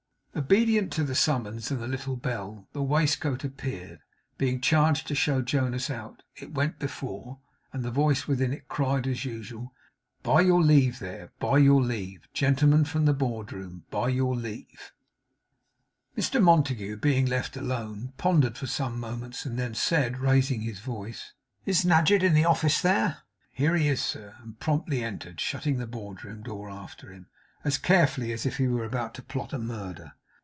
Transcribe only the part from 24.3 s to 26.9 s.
And he promptly entered; shutting the board room door